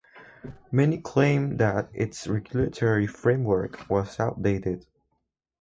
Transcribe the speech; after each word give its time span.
Many 0.71 0.99
claimed 0.99 1.59
that 1.59 1.91
its 1.93 2.25
regulatory 2.25 3.05
framework 3.05 3.87
was 3.87 4.19
outdated. 4.19 4.87